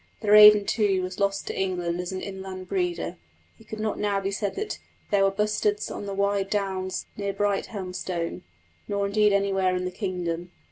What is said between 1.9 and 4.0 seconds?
as an inland breeder. It could not